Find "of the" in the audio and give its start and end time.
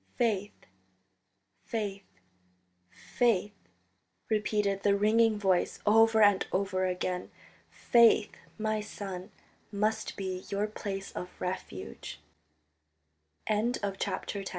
14.35-14.47